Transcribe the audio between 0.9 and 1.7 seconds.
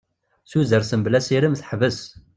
mebla asirem